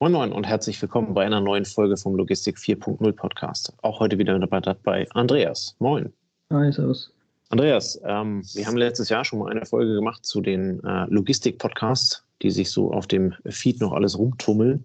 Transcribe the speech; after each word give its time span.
Moin 0.00 0.10
Moin 0.10 0.32
und 0.32 0.44
herzlich 0.44 0.82
willkommen 0.82 1.14
bei 1.14 1.24
einer 1.24 1.40
neuen 1.40 1.64
Folge 1.64 1.96
vom 1.96 2.16
Logistik 2.16 2.58
4.0 2.58 3.12
Podcast. 3.12 3.72
Auch 3.82 4.00
heute 4.00 4.18
wieder 4.18 4.36
mit 4.36 4.50
dabei 4.52 4.74
bei 4.82 5.06
Andreas. 5.12 5.76
Moin. 5.78 6.12
Hi, 6.52 6.72
servus. 6.72 7.12
Andreas, 7.50 8.00
ähm, 8.04 8.42
wir 8.54 8.66
haben 8.66 8.76
letztes 8.76 9.08
Jahr 9.08 9.24
schon 9.24 9.38
mal 9.38 9.52
eine 9.52 9.64
Folge 9.64 9.94
gemacht 9.94 10.26
zu 10.26 10.40
den 10.40 10.82
äh, 10.82 11.06
Logistik-Podcasts, 11.10 12.24
die 12.42 12.50
sich 12.50 12.72
so 12.72 12.92
auf 12.92 13.06
dem 13.06 13.34
Feed 13.46 13.80
noch 13.80 13.92
alles 13.92 14.18
rumtummeln. 14.18 14.84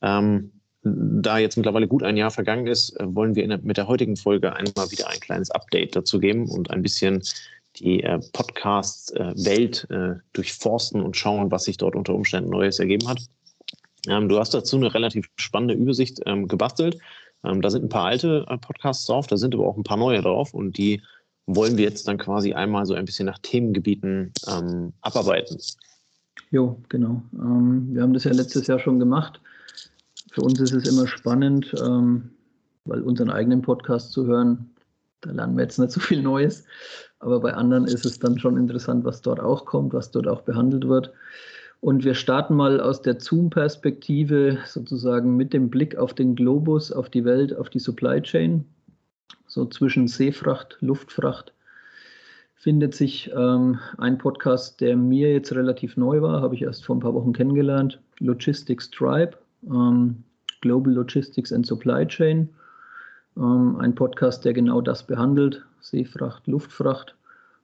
Ähm, 0.00 0.50
da 0.82 1.36
jetzt 1.36 1.56
mittlerweile 1.56 1.86
gut 1.86 2.02
ein 2.02 2.16
Jahr 2.16 2.30
vergangen 2.30 2.66
ist, 2.66 2.98
äh, 2.98 3.14
wollen 3.14 3.34
wir 3.34 3.46
der, 3.46 3.58
mit 3.58 3.76
der 3.76 3.88
heutigen 3.88 4.16
Folge 4.16 4.54
einmal 4.56 4.90
wieder 4.90 5.10
ein 5.10 5.20
kleines 5.20 5.50
Update 5.50 5.94
dazu 5.94 6.18
geben 6.18 6.48
und 6.48 6.70
ein 6.70 6.80
bisschen 6.80 7.22
die 7.76 8.02
äh, 8.02 8.18
Podcast-Welt 8.32 9.86
äh, 9.90 10.14
durchforsten 10.32 11.02
und 11.02 11.14
schauen, 11.14 11.50
was 11.50 11.64
sich 11.64 11.76
dort 11.76 11.94
unter 11.94 12.14
Umständen 12.14 12.48
Neues 12.48 12.78
ergeben 12.78 13.06
hat. 13.06 13.20
Ähm, 14.08 14.28
du 14.28 14.38
hast 14.38 14.54
dazu 14.54 14.76
eine 14.76 14.92
relativ 14.92 15.28
spannende 15.36 15.74
Übersicht 15.74 16.20
ähm, 16.26 16.48
gebastelt. 16.48 16.98
Ähm, 17.44 17.62
da 17.62 17.70
sind 17.70 17.84
ein 17.84 17.88
paar 17.88 18.06
alte 18.06 18.44
äh, 18.48 18.58
Podcasts 18.58 19.06
drauf, 19.06 19.26
da 19.26 19.36
sind 19.36 19.54
aber 19.54 19.66
auch 19.66 19.76
ein 19.76 19.84
paar 19.84 19.96
neue 19.96 20.20
drauf 20.22 20.54
und 20.54 20.76
die 20.76 21.02
wollen 21.46 21.76
wir 21.76 21.84
jetzt 21.84 22.06
dann 22.06 22.18
quasi 22.18 22.52
einmal 22.52 22.86
so 22.86 22.94
ein 22.94 23.04
bisschen 23.04 23.26
nach 23.26 23.38
Themengebieten 23.38 24.32
ähm, 24.46 24.92
abarbeiten. 25.00 25.58
Jo, 26.50 26.80
genau. 26.88 27.22
Ähm, 27.34 27.94
wir 27.94 28.02
haben 28.02 28.12
das 28.12 28.24
ja 28.24 28.32
letztes 28.32 28.66
Jahr 28.66 28.78
schon 28.78 28.98
gemacht. 28.98 29.40
Für 30.32 30.42
uns 30.42 30.60
ist 30.60 30.72
es 30.72 30.88
immer 30.88 31.06
spannend, 31.06 31.74
ähm, 31.80 32.30
weil 32.84 33.02
unseren 33.02 33.30
eigenen 33.30 33.62
Podcast 33.62 34.12
zu 34.12 34.26
hören, 34.26 34.70
da 35.20 35.32
lernen 35.32 35.56
wir 35.56 35.64
jetzt 35.64 35.78
nicht 35.78 35.92
so 35.92 36.00
viel 36.00 36.22
Neues. 36.22 36.64
Aber 37.18 37.40
bei 37.40 37.52
anderen 37.52 37.84
ist 37.84 38.06
es 38.06 38.18
dann 38.18 38.38
schon 38.38 38.56
interessant, 38.56 39.04
was 39.04 39.20
dort 39.22 39.40
auch 39.40 39.66
kommt, 39.66 39.92
was 39.92 40.10
dort 40.10 40.26
auch 40.26 40.42
behandelt 40.42 40.88
wird. 40.88 41.12
Und 41.80 42.04
wir 42.04 42.14
starten 42.14 42.54
mal 42.54 42.78
aus 42.78 43.00
der 43.00 43.18
Zoom-Perspektive 43.20 44.58
sozusagen 44.66 45.36
mit 45.36 45.54
dem 45.54 45.70
Blick 45.70 45.96
auf 45.96 46.12
den 46.12 46.36
Globus, 46.36 46.92
auf 46.92 47.08
die 47.08 47.24
Welt, 47.24 47.56
auf 47.56 47.70
die 47.70 47.78
Supply 47.78 48.20
Chain. 48.20 48.66
So 49.46 49.64
zwischen 49.64 50.06
Seefracht, 50.06 50.76
Luftfracht 50.80 51.54
findet 52.54 52.94
sich 52.94 53.30
ähm, 53.34 53.78
ein 53.96 54.18
Podcast, 54.18 54.82
der 54.82 54.94
mir 54.94 55.32
jetzt 55.32 55.54
relativ 55.54 55.96
neu 55.96 56.20
war, 56.20 56.42
habe 56.42 56.54
ich 56.54 56.62
erst 56.62 56.84
vor 56.84 56.96
ein 56.96 57.00
paar 57.00 57.14
Wochen 57.14 57.32
kennengelernt. 57.32 57.98
Logistics 58.18 58.90
Tribe, 58.90 59.38
ähm, 59.66 60.22
Global 60.60 60.92
Logistics 60.92 61.50
and 61.50 61.66
Supply 61.66 62.06
Chain. 62.06 62.50
Ähm, 63.38 63.76
ein 63.80 63.94
Podcast, 63.94 64.44
der 64.44 64.52
genau 64.52 64.82
das 64.82 65.06
behandelt, 65.06 65.64
Seefracht, 65.80 66.46
Luftfracht 66.46 67.16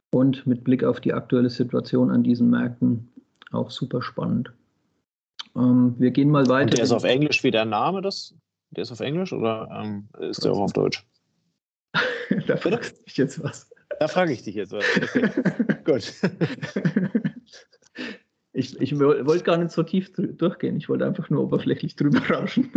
und 0.09 0.47
mit 0.47 0.65
Blick 0.65 0.83
auf 0.83 1.01
die 1.01 1.13
aktuelle 1.13 1.51
Situation 1.51 2.11
an 2.11 2.23
diesen 2.23 2.49
Märkten 2.49 3.11
auch 3.57 3.71
super 3.71 4.03
spannend. 4.03 4.53
Ähm, 5.55 5.95
wir 5.99 6.11
gehen 6.11 6.31
mal 6.31 6.47
weiter. 6.49 6.71
Und 6.71 6.77
der 6.77 6.85
ist 6.85 6.93
auf 6.93 7.05
Englisch 7.05 7.43
wie 7.43 7.51
der 7.51 7.65
Name 7.65 8.03
das? 8.03 8.35
Der 8.71 8.83
ist 8.83 8.93
auf 8.93 9.01
Englisch 9.01 9.33
oder 9.33 9.69
ähm, 9.73 10.09
ist 10.21 10.45
der 10.45 10.53
auch 10.53 10.59
auf 10.59 10.73
Deutsch? 10.73 11.05
da 12.47 12.57
fragst 12.57 12.99
du 12.99 13.05
dich 13.05 13.17
jetzt 13.17 13.43
was. 13.43 13.71
Da 13.99 14.09
frage 14.09 14.33
ich 14.33 14.43
dich 14.43 14.55
jetzt 14.55 14.73
was. 14.73 14.85
Okay. 14.97 15.31
Gut. 15.85 16.13
Ich, 18.59 18.81
ich 18.81 18.99
wollte 18.99 19.45
gar 19.45 19.59
nicht 19.59 19.71
so 19.71 19.83
tief 19.83 20.11
durchgehen. 20.17 20.79
Ich 20.79 20.89
wollte 20.89 21.05
einfach 21.05 21.29
nur 21.29 21.43
oberflächlich 21.43 21.95
drüber 21.95 22.21
rauschen. 22.31 22.73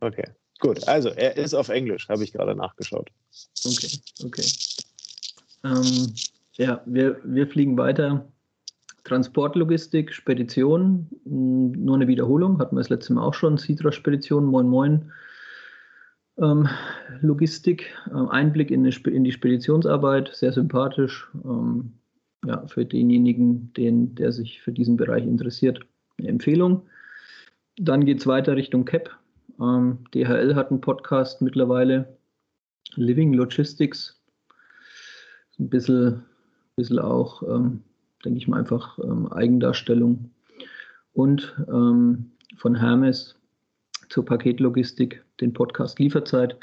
okay, 0.00 0.24
gut. 0.58 0.88
Also, 0.88 1.10
er 1.10 1.36
ist 1.36 1.54
auf 1.54 1.68
Englisch, 1.68 2.08
habe 2.08 2.24
ich 2.24 2.32
gerade 2.32 2.56
nachgeschaut. 2.56 3.10
Okay, 3.64 4.00
okay. 4.24 4.44
Ähm, 5.62 6.12
ja, 6.54 6.82
wir, 6.84 7.20
wir 7.22 7.46
fliegen 7.46 7.78
weiter 7.78 8.28
Transportlogistik, 9.10 10.12
Spedition, 10.12 11.08
hm, 11.24 11.72
nur 11.72 11.96
eine 11.96 12.06
Wiederholung, 12.06 12.60
hatten 12.60 12.76
wir 12.76 12.80
das 12.80 12.90
letzte 12.90 13.12
Mal 13.14 13.24
auch 13.24 13.34
schon, 13.34 13.58
Citra 13.58 13.90
Spedition, 13.90 14.44
moin 14.46 14.68
moin. 14.68 15.12
Ähm, 16.38 16.68
Logistik, 17.20 17.92
äh, 18.06 18.28
Einblick 18.30 18.70
in, 18.70 18.84
in, 18.84 19.24
die 19.24 19.32
Speditionsarbeit, 19.32 20.30
sehr 20.32 20.52
sympathisch. 20.52 21.28
Ähm, 21.44 21.94
ja, 22.46 22.64
für 22.68 22.86
denjenigen, 22.86 23.72
den, 23.74 24.14
der 24.14 24.30
sich 24.30 24.62
für 24.62 24.72
diesen 24.72 24.96
Bereich 24.96 25.24
interessiert, 25.24 25.80
eine 26.18 26.28
Empfehlung. 26.28 26.82
Dann 27.76 28.04
geht 28.04 28.20
es 28.20 28.26
weiter 28.28 28.54
Richtung 28.54 28.84
CAP. 28.84 29.10
Ähm, 29.60 30.04
DHL 30.14 30.54
hat 30.54 30.70
einen 30.70 30.80
Podcast 30.80 31.42
mittlerweile, 31.42 32.16
Living 32.94 33.34
Logistics. 33.34 34.22
Ein 35.58 35.68
bisschen, 35.68 36.22
bisschen 36.76 37.00
auch 37.00 37.42
ähm, 37.42 37.82
denke 38.24 38.38
ich 38.38 38.48
mal, 38.48 38.58
einfach 38.58 38.98
ähm, 38.98 39.32
Eigendarstellung. 39.32 40.30
Und 41.12 41.56
ähm, 41.68 42.32
von 42.56 42.74
Hermes 42.74 43.36
zur 44.08 44.24
Paketlogistik, 44.24 45.24
den 45.40 45.52
Podcast 45.52 45.98
Lieferzeit, 45.98 46.56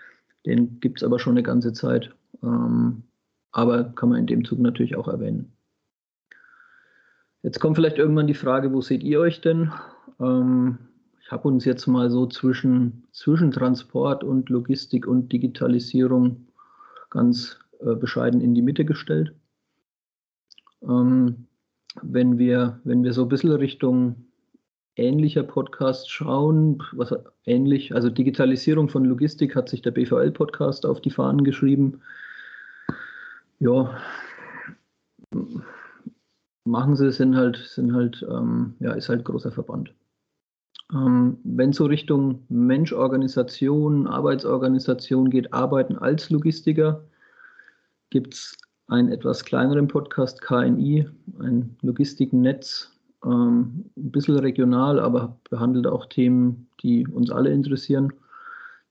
den 0.46 0.80
gibt 0.80 1.00
es 1.00 1.04
aber 1.04 1.20
schon 1.20 1.34
eine 1.34 1.44
ganze 1.44 1.74
Zeit. 1.74 2.14
Ähm, 2.44 3.04
aber 3.52 3.86
kann 3.86 4.10
man 4.10 4.20
in 4.20 4.28
dem 4.28 4.46
Zug 4.46 4.60
natürlich 4.60 4.96
auch 4.96 5.08
erwähnen. 5.08 5.52
Jetzt 7.44 7.60
kommt 7.60 7.76
vielleicht 7.76 7.98
irgendwann 7.98 8.28
die 8.28 8.34
Frage, 8.34 8.74
wo 8.74 8.82
seht 8.82 9.04
ihr 9.04 9.20
euch 9.20 9.42
denn? 9.42 9.72
Ähm, 10.20 10.78
ich 11.22 11.32
habe 11.32 11.48
uns 11.48 11.66
jetzt 11.66 11.88
mal 11.88 12.10
so 12.10 12.28
zwischen, 12.28 13.04
zwischen 13.12 13.52
Transport 13.52 14.24
und 14.24 14.50
Logistik 14.50 15.08
und 15.08 15.32
Digitalisierung 15.32 16.48
ganz 17.10 17.58
äh, 17.80 17.96
bescheiden 17.96 18.42
in 18.42 18.54
die 18.54 18.62
Mitte 18.62 18.86
gestellt. 18.86 19.34
Ähm, 20.82 21.48
wenn 22.02 22.38
wir, 22.38 22.80
wenn 22.84 23.04
wir 23.04 23.14
so 23.14 23.24
ein 23.24 23.30
bisschen 23.30 23.52
Richtung 23.52 24.28
ähnlicher 24.96 25.44
Podcast 25.44 26.10
schauen, 26.12 26.82
was 26.94 27.14
ähnlich, 27.46 27.94
also 27.94 28.10
Digitalisierung 28.10 28.90
von 28.90 29.06
Logistik 29.06 29.56
hat 29.56 29.70
sich 29.70 29.82
der 29.82 29.92
BVL-Podcast 29.92 30.86
auf 30.86 31.02
die 31.02 31.12
Fahnen 31.12 31.44
geschrieben. 31.44 32.02
Ja, 33.60 33.98
machen 36.66 36.96
sie, 36.96 37.12
sind 37.12 37.36
halt, 37.36 37.58
sind 37.58 37.94
halt, 37.94 38.26
ähm, 38.30 38.76
ja, 38.80 38.94
ist 38.94 39.10
halt 39.10 39.26
großer 39.26 39.52
Verband. 39.52 39.94
Ähm, 40.94 41.38
wenn 41.44 41.74
so 41.74 41.86
Richtung 41.86 42.46
Mensch-Organisation, 42.50 44.08
Arbeitsorganisation 44.08 45.30
geht, 45.30 45.54
Arbeiten 45.54 45.98
als 45.98 46.30
Logistiker, 46.30 47.04
gibt 48.10 48.34
es 48.36 48.58
einen 48.88 49.10
etwas 49.10 49.44
kleineren 49.44 49.88
Podcast, 49.88 50.42
KNI, 50.42 51.08
ein 51.40 51.76
Logistiknetz, 51.82 52.92
ähm, 53.26 53.86
ein 53.98 54.12
bisschen 54.12 54.40
regional, 54.40 55.00
aber 55.00 55.38
behandelt 55.50 55.88
auch 55.88 56.06
Themen, 56.06 56.68
die 56.82 57.06
uns 57.08 57.30
alle 57.30 57.52
interessieren. 57.52 58.14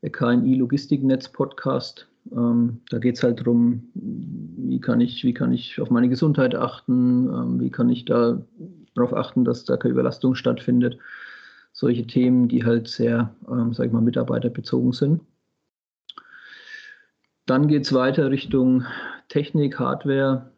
Der 0.02 0.10
KNI 0.10 0.54
Logistiknetz 0.56 1.28
Podcast. 1.30 2.06
Ähm, 2.32 2.80
da 2.90 2.98
geht 2.98 3.16
es 3.16 3.22
halt 3.22 3.40
darum, 3.40 3.88
wie 3.94 4.80
kann 4.80 5.00
ich, 5.00 5.24
wie 5.24 5.34
kann 5.34 5.52
ich 5.52 5.80
auf 5.80 5.90
meine 5.90 6.08
Gesundheit 6.08 6.54
achten, 6.54 7.28
ähm, 7.28 7.60
wie 7.60 7.70
kann 7.70 7.88
ich 7.88 8.04
da 8.04 8.42
darauf 8.94 9.14
achten, 9.14 9.44
dass 9.44 9.64
da 9.64 9.76
keine 9.76 9.92
Überlastung 9.92 10.34
stattfindet. 10.34 10.98
Solche 11.72 12.06
Themen, 12.06 12.48
die 12.48 12.64
halt 12.64 12.88
sehr, 12.88 13.34
ähm, 13.48 13.72
sag 13.72 13.86
ich 13.86 13.92
mal, 13.92 14.02
mitarbeiterbezogen 14.02 14.92
sind. 14.92 15.20
Dann 17.46 17.68
geht 17.68 17.84
es 17.84 17.92
weiter 17.92 18.30
Richtung 18.30 18.84
Technik, 19.28 19.78
Hardware, 19.78 20.50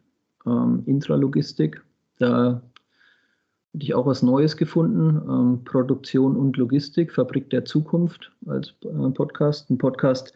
ähm, 0.45 0.83
Intralogistik. 0.85 1.81
Da 2.17 2.61
hatte 3.73 3.83
ich 3.83 3.93
auch 3.93 4.05
was 4.05 4.23
Neues 4.23 4.57
gefunden. 4.57 5.21
Ähm, 5.29 5.63
Produktion 5.63 6.35
und 6.35 6.57
Logistik, 6.57 7.11
Fabrik 7.11 7.49
der 7.49 7.65
Zukunft 7.65 8.31
als 8.47 8.73
äh, 8.83 9.09
Podcast. 9.11 9.69
Ein 9.69 9.77
Podcast, 9.77 10.33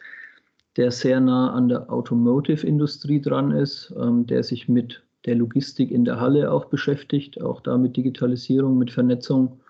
der 0.76 0.90
sehr 0.90 1.20
nah 1.20 1.52
an 1.52 1.68
der 1.68 1.90
Automotive-Industrie 1.90 3.20
dran 3.20 3.50
ist, 3.50 3.94
ähm, 3.98 4.26
der 4.26 4.42
sich 4.42 4.68
mit 4.68 5.02
der 5.26 5.36
Logistik 5.36 5.90
in 5.90 6.04
der 6.04 6.20
Halle 6.20 6.50
auch 6.50 6.66
beschäftigt, 6.66 7.40
auch 7.40 7.60
da 7.60 7.78
mit 7.78 7.96
Digitalisierung, 7.96 8.76
mit 8.78 8.90
Vernetzung. 8.90 9.60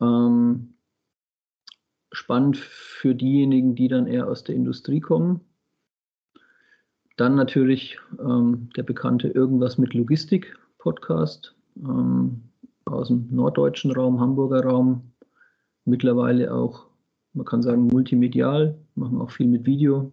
Ähm, 0.00 0.74
spannend 2.12 2.56
für 2.56 3.14
diejenigen, 3.14 3.74
die 3.74 3.88
dann 3.88 4.06
eher 4.06 4.28
aus 4.28 4.44
der 4.44 4.54
Industrie 4.54 5.00
kommen. 5.00 5.40
Dann 7.16 7.34
natürlich 7.34 7.98
ähm, 8.20 8.68
der 8.76 8.82
bekannte 8.82 9.28
Irgendwas 9.28 9.78
mit 9.78 9.94
Logistik 9.94 10.54
Podcast 10.78 11.54
ähm, 11.78 12.42
aus 12.84 13.08
dem 13.08 13.28
norddeutschen 13.30 13.90
Raum, 13.92 14.20
Hamburger 14.20 14.62
Raum. 14.62 15.12
Mittlerweile 15.86 16.52
auch, 16.52 16.86
man 17.32 17.46
kann 17.46 17.62
sagen, 17.62 17.86
multimedial, 17.86 18.76
machen 18.96 19.18
auch 19.18 19.30
viel 19.30 19.48
mit 19.48 19.64
Video. 19.64 20.12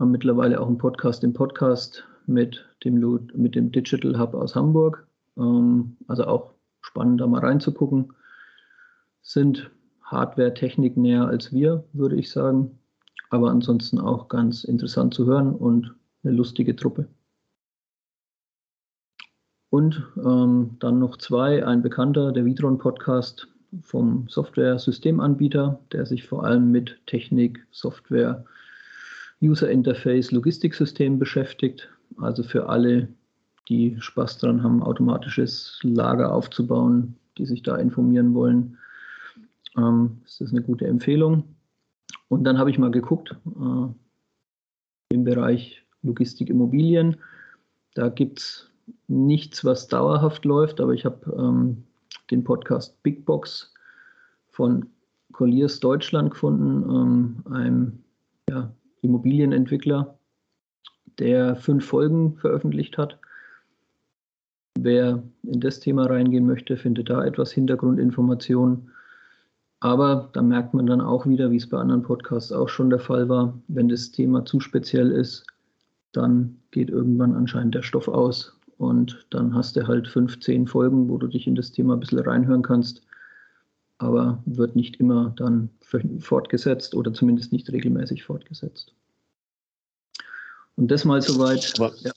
Haben 0.00 0.10
mittlerweile 0.10 0.60
auch 0.60 0.66
einen 0.66 0.78
Podcast 0.78 1.22
im 1.22 1.34
Podcast 1.34 2.04
mit 2.26 2.64
dem, 2.84 3.28
mit 3.34 3.54
dem 3.54 3.70
Digital 3.70 4.18
Hub 4.18 4.34
aus 4.34 4.56
Hamburg. 4.56 5.06
Ähm, 5.36 5.96
also 6.08 6.24
auch 6.24 6.50
spannend, 6.80 7.20
da 7.20 7.28
mal 7.28 7.42
reinzugucken. 7.42 8.12
Sind 9.20 9.70
Hardware-Technik 10.02 10.96
näher 10.96 11.28
als 11.28 11.52
wir, 11.52 11.84
würde 11.92 12.16
ich 12.16 12.32
sagen 12.32 12.81
aber 13.32 13.50
ansonsten 13.50 13.98
auch 13.98 14.28
ganz 14.28 14.62
interessant 14.62 15.14
zu 15.14 15.24
hören 15.24 15.54
und 15.54 15.94
eine 16.22 16.34
lustige 16.34 16.76
Truppe. 16.76 17.08
Und 19.70 20.06
ähm, 20.22 20.76
dann 20.80 20.98
noch 20.98 21.16
zwei, 21.16 21.66
ein 21.66 21.80
bekannter, 21.80 22.30
der 22.32 22.44
Vitron 22.44 22.76
Podcast, 22.76 23.48
vom 23.80 24.28
Software-Systemanbieter, 24.28 25.80
der 25.92 26.04
sich 26.04 26.26
vor 26.26 26.44
allem 26.44 26.70
mit 26.70 27.00
Technik, 27.06 27.66
Software, 27.70 28.44
User 29.40 29.70
Interface, 29.70 30.30
Logistiksystemen 30.30 31.18
beschäftigt. 31.18 31.88
Also 32.18 32.42
für 32.42 32.68
alle, 32.68 33.08
die 33.70 33.96
Spaß 33.98 34.36
daran 34.38 34.62
haben, 34.62 34.82
automatisches 34.82 35.78
Lager 35.82 36.34
aufzubauen, 36.34 37.16
die 37.38 37.46
sich 37.46 37.62
da 37.62 37.76
informieren 37.76 38.34
wollen, 38.34 38.76
ähm, 39.78 40.18
ist 40.26 40.42
das 40.42 40.50
eine 40.50 40.60
gute 40.60 40.86
Empfehlung. 40.86 41.44
Und 42.28 42.44
dann 42.44 42.58
habe 42.58 42.70
ich 42.70 42.78
mal 42.78 42.90
geguckt 42.90 43.36
äh, 43.46 45.14
im 45.14 45.24
Bereich 45.24 45.84
Logistik 46.02 46.48
Immobilien. 46.48 47.16
Da 47.94 48.08
gibt 48.08 48.40
es 48.40 48.70
nichts, 49.08 49.64
was 49.64 49.88
dauerhaft 49.88 50.44
läuft, 50.44 50.80
aber 50.80 50.92
ich 50.92 51.04
habe 51.04 51.32
ähm, 51.38 51.84
den 52.30 52.44
Podcast 52.44 53.02
Big 53.02 53.24
Box 53.24 53.72
von 54.50 54.86
Colliers 55.32 55.80
Deutschland 55.80 56.30
gefunden, 56.30 56.88
ähm, 56.90 57.52
einem 57.52 58.04
ja, 58.48 58.72
Immobilienentwickler, 59.02 60.18
der 61.18 61.56
fünf 61.56 61.86
Folgen 61.86 62.36
veröffentlicht 62.36 62.98
hat. 62.98 63.18
Wer 64.78 65.22
in 65.42 65.60
das 65.60 65.80
Thema 65.80 66.06
reingehen 66.06 66.46
möchte, 66.46 66.76
findet 66.76 67.10
da 67.10 67.24
etwas 67.24 67.52
Hintergrundinformationen. 67.52 68.90
Aber 69.82 70.30
da 70.32 70.42
merkt 70.42 70.74
man 70.74 70.86
dann 70.86 71.00
auch 71.00 71.26
wieder, 71.26 71.50
wie 71.50 71.56
es 71.56 71.68
bei 71.68 71.76
anderen 71.76 72.04
Podcasts 72.04 72.52
auch 72.52 72.68
schon 72.68 72.88
der 72.88 73.00
Fall 73.00 73.28
war, 73.28 73.52
wenn 73.66 73.88
das 73.88 74.12
Thema 74.12 74.44
zu 74.44 74.60
speziell 74.60 75.10
ist, 75.10 75.44
dann 76.12 76.56
geht 76.70 76.88
irgendwann 76.88 77.34
anscheinend 77.34 77.74
der 77.74 77.82
Stoff 77.82 78.06
aus. 78.06 78.56
Und 78.78 79.26
dann 79.30 79.56
hast 79.56 79.74
du 79.74 79.88
halt 79.88 80.06
15 80.06 80.68
Folgen, 80.68 81.08
wo 81.08 81.18
du 81.18 81.26
dich 81.26 81.48
in 81.48 81.56
das 81.56 81.72
Thema 81.72 81.94
ein 81.94 82.00
bisschen 82.00 82.20
reinhören 82.20 82.62
kannst. 82.62 83.02
Aber 83.98 84.40
wird 84.46 84.76
nicht 84.76 85.00
immer 85.00 85.30
dann 85.34 85.68
fortgesetzt 86.20 86.94
oder 86.94 87.12
zumindest 87.12 87.50
nicht 87.52 87.68
regelmäßig 87.72 88.22
fortgesetzt. 88.22 88.94
Und 90.76 90.92
das 90.92 91.04
mal 91.04 91.20
soweit. 91.22 91.76
Ja. 91.76 92.12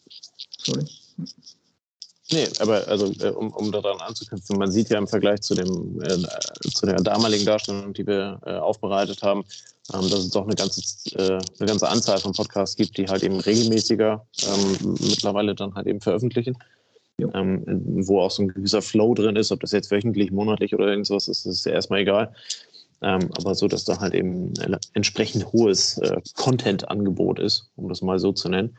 Sorry. 0.59 0.85
Nee, 2.31 2.47
aber 2.59 2.87
also 2.87 3.11
äh, 3.23 3.29
um, 3.29 3.51
um 3.53 3.71
daran 3.71 3.99
anzuknüpfen, 3.99 4.57
man 4.57 4.71
sieht 4.71 4.89
ja 4.89 4.97
im 4.97 5.07
Vergleich 5.07 5.41
zu 5.41 5.53
dem 5.53 6.01
äh, 6.01 6.69
zu 6.71 6.87
der 6.87 6.95
damaligen 6.95 7.45
Darstellung, 7.45 7.93
die 7.93 8.07
wir 8.07 8.39
äh, 8.45 8.55
aufbereitet 8.55 9.21
haben, 9.21 9.45
ähm, 9.93 10.09
dass 10.09 10.19
es 10.19 10.29
doch 10.31 10.45
eine 10.45 10.55
ganze 10.55 10.81
äh, 11.17 11.39
eine 11.59 11.67
ganze 11.67 11.87
Anzahl 11.87 12.17
von 12.17 12.33
Podcasts 12.33 12.75
gibt, 12.75 12.97
die 12.97 13.05
halt 13.05 13.21
eben 13.21 13.39
regelmäßiger 13.39 14.25
ähm, 14.43 14.95
mittlerweile 15.01 15.53
dann 15.53 15.75
halt 15.75 15.85
eben 15.85 16.01
veröffentlichen. 16.01 16.57
Ähm, 17.33 17.63
wo 18.05 18.19
auch 18.19 18.31
so 18.31 18.43
ein 18.43 18.49
gewisser 18.49 18.81
Flow 18.81 19.13
drin 19.13 19.37
ist, 19.37 19.49
ob 19.53 19.61
das 19.61 19.71
jetzt 19.71 19.89
wöchentlich, 19.89 20.31
monatlich 20.31 20.73
oder 20.73 20.87
irgendwas 20.87 21.29
ist, 21.29 21.45
ist 21.45 21.65
ja 21.65 21.71
erstmal 21.71 22.01
egal. 22.01 22.35
Ähm, 23.01 23.29
aber 23.37 23.55
so, 23.55 23.67
dass 23.67 23.85
da 23.85 23.99
halt 23.99 24.13
eben 24.13 24.53
ein 24.61 24.77
entsprechend 24.93 25.51
hohes 25.51 25.97
äh, 25.97 26.21
Content-Angebot 26.35 27.39
ist, 27.39 27.69
um 27.75 27.89
das 27.89 28.01
mal 28.01 28.19
so 28.19 28.31
zu 28.31 28.49
nennen. 28.49 28.77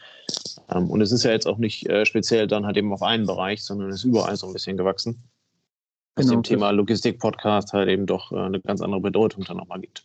Ähm, 0.71 0.91
und 0.91 1.01
es 1.01 1.13
ist 1.13 1.25
ja 1.25 1.33
jetzt 1.33 1.47
auch 1.47 1.59
nicht 1.59 1.89
äh, 1.89 2.07
speziell 2.07 2.47
dann 2.47 2.65
halt 2.65 2.77
eben 2.77 2.93
auf 2.93 3.03
einen 3.03 3.27
Bereich, 3.27 3.63
sondern 3.63 3.91
ist 3.91 4.05
überall 4.05 4.37
so 4.37 4.47
ein 4.47 4.53
bisschen 4.53 4.77
gewachsen. 4.77 5.23
Was 6.17 6.27
genau, 6.27 6.39
dem 6.39 6.43
Thema 6.45 6.71
Logistik-Podcast 6.71 7.73
halt 7.75 7.89
eben 7.89 8.07
doch 8.07 8.33
äh, 8.33 8.37
eine 8.37 8.61
ganz 8.61 8.81
andere 8.81 9.01
Bedeutung 9.01 9.45
dann 9.45 9.59
nochmal 9.59 9.81
gibt. 9.81 10.03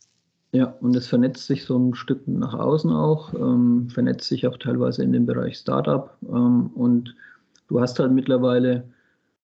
Ja, 0.51 0.75
und 0.81 0.93
es 0.97 1.07
vernetzt 1.07 1.47
sich 1.47 1.63
so 1.63 1.77
ein 1.77 1.95
Stück 1.95 2.27
nach 2.27 2.53
außen 2.53 2.91
auch, 2.91 3.33
ähm, 3.33 3.89
vernetzt 3.89 4.27
sich 4.27 4.45
auch 4.45 4.57
teilweise 4.57 5.01
in 5.03 5.13
dem 5.13 5.25
Bereich 5.25 5.57
Startup. 5.57 6.17
Ähm, 6.23 6.67
und 6.75 7.15
du 7.69 7.79
hast 7.79 7.97
halt 7.99 8.11
mittlerweile 8.11 8.83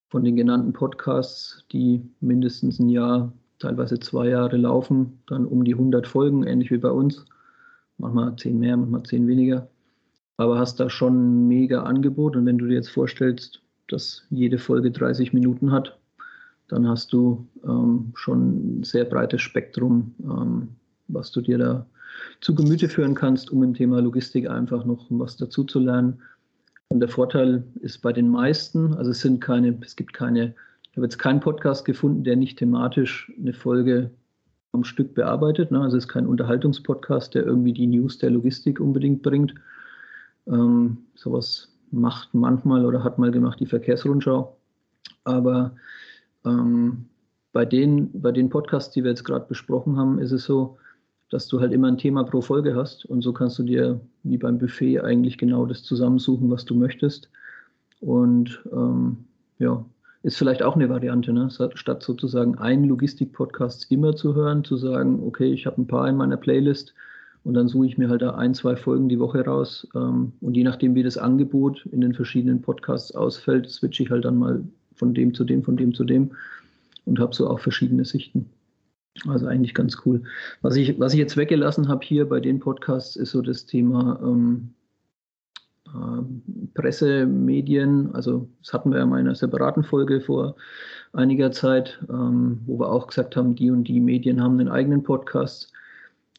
von 0.09 0.25
den 0.25 0.35
genannten 0.35 0.73
Podcasts, 0.73 1.63
die 1.71 2.01
mindestens 2.19 2.79
ein 2.79 2.89
Jahr 2.89 3.31
teilweise 3.59 3.99
zwei 3.99 4.29
Jahre 4.29 4.57
laufen, 4.57 5.19
dann 5.27 5.45
um 5.45 5.63
die 5.63 5.73
100 5.73 6.07
Folgen, 6.07 6.43
ähnlich 6.43 6.71
wie 6.71 6.77
bei 6.77 6.91
uns. 6.91 7.25
Manchmal 7.97 8.35
zehn 8.35 8.59
mehr, 8.59 8.77
manchmal 8.77 9.03
zehn 9.03 9.27
weniger. 9.27 9.67
Aber 10.37 10.59
hast 10.59 10.79
da 10.79 10.89
schon 10.89 11.15
ein 11.15 11.47
mega 11.47 11.83
Angebot. 11.83 12.35
Und 12.35 12.45
wenn 12.45 12.57
du 12.57 12.67
dir 12.67 12.75
jetzt 12.75 12.91
vorstellst, 12.91 13.61
dass 13.87 14.25
jede 14.29 14.59
Folge 14.59 14.91
30 14.91 15.33
Minuten 15.33 15.71
hat, 15.71 15.97
dann 16.67 16.87
hast 16.87 17.13
du 17.13 17.47
ähm, 17.63 18.11
schon 18.15 18.79
ein 18.79 18.83
sehr 18.83 19.05
breites 19.05 19.41
Spektrum, 19.41 20.13
ähm, 20.23 20.69
was 21.07 21.31
du 21.31 21.41
dir 21.41 21.57
da 21.57 21.85
zu 22.41 22.53
Gemüte 22.53 22.89
führen 22.89 23.15
kannst, 23.15 23.51
um 23.51 23.63
im 23.63 23.73
Thema 23.73 24.01
Logistik 24.01 24.49
einfach 24.49 24.85
noch 24.85 25.05
was 25.09 25.37
dazu 25.37 25.63
zu 25.63 25.79
lernen. 25.79 26.21
Und 26.89 26.99
der 26.99 27.09
Vorteil 27.09 27.63
ist 27.81 28.01
bei 28.01 28.13
den 28.13 28.29
meisten, 28.29 28.93
also 28.93 29.11
es 29.11 29.21
sind 29.21 29.41
keine, 29.41 29.77
es 29.81 29.95
gibt 29.95 30.13
keine 30.13 30.53
habe 30.97 31.05
jetzt 31.05 31.19
keinen 31.19 31.39
Podcast 31.39 31.85
gefunden, 31.85 32.23
der 32.23 32.35
nicht 32.35 32.57
thematisch 32.57 33.31
eine 33.39 33.53
Folge 33.53 34.11
am 34.71 34.83
Stück 34.83 35.13
bearbeitet. 35.13 35.71
Ne? 35.71 35.81
Also 35.81 35.97
es 35.97 36.05
ist 36.05 36.09
kein 36.09 36.27
Unterhaltungspodcast, 36.27 37.35
der 37.35 37.45
irgendwie 37.45 37.73
die 37.73 37.87
News 37.87 38.17
der 38.17 38.31
Logistik 38.31 38.79
unbedingt 38.79 39.21
bringt. 39.21 39.53
Ähm, 40.47 40.97
sowas 41.15 41.71
macht 41.91 42.33
manchmal 42.33 42.85
oder 42.85 43.03
hat 43.03 43.17
mal 43.17 43.31
gemacht 43.31 43.59
die 43.59 43.65
Verkehrsrundschau. 43.65 44.57
Aber 45.23 45.75
ähm, 46.45 47.05
bei, 47.53 47.65
den, 47.65 48.21
bei 48.21 48.31
den 48.31 48.49
Podcasts, 48.49 48.93
die 48.93 49.03
wir 49.03 49.11
jetzt 49.11 49.23
gerade 49.23 49.45
besprochen 49.47 49.97
haben, 49.97 50.19
ist 50.19 50.31
es 50.31 50.43
so, 50.43 50.77
dass 51.29 51.47
du 51.47 51.59
halt 51.59 51.73
immer 51.73 51.89
ein 51.89 51.97
Thema 51.97 52.23
pro 52.23 52.41
Folge 52.41 52.75
hast 52.75 53.05
und 53.05 53.21
so 53.21 53.33
kannst 53.33 53.59
du 53.59 53.63
dir 53.63 53.99
wie 54.23 54.37
beim 54.37 54.57
Buffet 54.57 55.01
eigentlich 55.01 55.37
genau 55.37 55.65
das 55.65 55.83
zusammensuchen, 55.83 56.49
was 56.49 56.65
du 56.65 56.75
möchtest. 56.75 57.29
Und 57.99 58.63
ähm, 58.71 59.25
ja, 59.59 59.83
ist 60.23 60.37
vielleicht 60.37 60.63
auch 60.63 60.75
eine 60.75 60.89
Variante, 60.89 61.31
ne? 61.33 61.49
statt 61.49 62.03
sozusagen 62.03 62.57
einen 62.57 62.85
Logistik-Podcast 62.85 63.91
immer 63.91 64.15
zu 64.15 64.35
hören, 64.35 64.63
zu 64.63 64.77
sagen, 64.77 65.21
okay, 65.25 65.51
ich 65.51 65.65
habe 65.65 65.81
ein 65.81 65.87
paar 65.87 66.07
in 66.09 66.17
meiner 66.17 66.37
Playlist 66.37 66.93
und 67.43 67.53
dann 67.53 67.67
suche 67.67 67.85
ich 67.85 67.97
mir 67.97 68.09
halt 68.09 68.21
da 68.21 68.31
ein, 68.31 68.53
zwei 68.53 68.75
Folgen 68.75 69.09
die 69.09 69.19
Woche 69.19 69.45
raus. 69.45 69.87
Ähm, 69.95 70.33
und 70.41 70.57
je 70.57 70.63
nachdem, 70.63 70.95
wie 70.95 71.03
das 71.03 71.17
Angebot 71.17 71.85
in 71.91 72.01
den 72.01 72.13
verschiedenen 72.13 72.61
Podcasts 72.61 73.15
ausfällt, 73.15 73.69
switche 73.69 74.03
ich 74.03 74.11
halt 74.11 74.25
dann 74.25 74.37
mal 74.37 74.63
von 74.95 75.13
dem 75.13 75.33
zu 75.33 75.43
dem, 75.43 75.63
von 75.63 75.77
dem 75.77 75.93
zu 75.93 76.03
dem 76.03 76.31
und 77.05 77.19
habe 77.19 77.33
so 77.33 77.49
auch 77.49 77.59
verschiedene 77.59 78.03
Sichten. 78.03 78.49
Also 79.27 79.47
eigentlich 79.47 79.73
ganz 79.73 79.97
cool. 80.05 80.23
Was 80.61 80.75
ich, 80.75 80.99
was 80.99 81.13
ich 81.13 81.19
jetzt 81.19 81.37
weggelassen 81.37 81.87
habe 81.87 82.05
hier 82.05 82.27
bei 82.27 82.39
den 82.39 82.59
Podcasts, 82.59 83.15
ist 83.15 83.31
so 83.31 83.41
das 83.41 83.65
Thema 83.65 84.19
ähm, 84.21 84.73
Pressemedien, 86.73 88.13
also 88.13 88.47
das 88.61 88.73
hatten 88.73 88.91
wir 88.91 88.99
ja 88.99 89.05
mal 89.05 89.19
in 89.19 89.27
einer 89.27 89.35
separaten 89.35 89.83
Folge 89.83 90.21
vor 90.21 90.55
einiger 91.13 91.51
Zeit, 91.51 91.99
ähm, 92.09 92.61
wo 92.65 92.79
wir 92.79 92.91
auch 92.91 93.07
gesagt 93.07 93.35
haben, 93.35 93.55
die 93.55 93.71
und 93.71 93.85
die 93.85 93.99
Medien 93.99 94.41
haben 94.41 94.59
einen 94.59 94.69
eigenen 94.69 95.03
Podcast. 95.03 95.71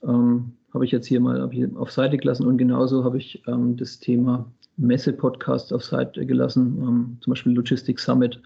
Ähm, 0.02 0.52
habe 0.73 0.85
ich 0.85 0.90
jetzt 0.90 1.07
hier 1.07 1.21
mal 1.21 1.40
auf 1.76 1.90
Seite 1.90 2.19
gelassen 2.19 2.47
und 2.47 2.59
genauso 2.59 3.02
habe 3.05 3.19
ich 3.19 3.43
ähm, 3.47 3.76
das 3.76 3.99
Thema 3.99 4.50
Messe-Podcast 4.76 5.73
auf 5.73 5.85
Seite 5.85 6.25
gelassen. 6.26 6.78
Ähm, 6.81 7.19
zum 7.21 7.33
Beispiel 7.33 7.52
Logistics 7.52 8.05
Summit 8.05 8.40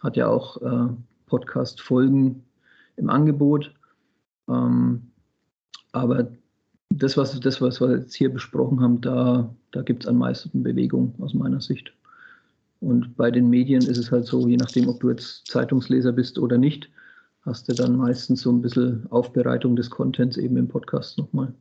hat 0.00 0.16
ja 0.16 0.28
auch 0.28 0.60
äh, 0.62 0.88
Podcast-Folgen 1.26 2.42
im 2.96 3.10
Angebot. 3.10 3.74
Ähm, 4.48 5.02
aber 5.92 6.28
das, 6.90 7.16
was, 7.16 7.38
das, 7.40 7.60
was 7.60 7.80
wir 7.80 7.96
jetzt 7.96 8.14
hier 8.14 8.32
besprochen 8.32 8.80
haben, 8.80 9.00
da, 9.00 9.54
da 9.72 9.82
gibt 9.82 10.04
es 10.04 10.08
am 10.08 10.18
meisten 10.18 10.62
Bewegung 10.62 11.14
aus 11.20 11.34
meiner 11.34 11.60
Sicht. 11.60 11.92
Und 12.80 13.16
bei 13.16 13.30
den 13.30 13.48
Medien 13.48 13.82
ist 13.82 13.98
es 13.98 14.10
halt 14.10 14.26
so, 14.26 14.46
je 14.46 14.56
nachdem, 14.56 14.88
ob 14.88 15.00
du 15.00 15.10
jetzt 15.10 15.46
Zeitungsleser 15.46 16.12
bist 16.12 16.38
oder 16.38 16.58
nicht, 16.58 16.88
hast 17.42 17.68
du 17.68 17.74
dann 17.74 17.96
meistens 17.96 18.42
so 18.42 18.50
ein 18.50 18.60
bisschen 18.60 19.06
Aufbereitung 19.10 19.76
des 19.76 19.90
Contents 19.90 20.36
eben 20.36 20.56
im 20.56 20.68
Podcast 20.68 21.16
nochmal. 21.18 21.54